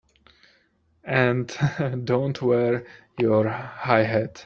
[1.03, 1.55] And
[2.05, 2.87] don't wear
[3.19, 4.39] your high hat!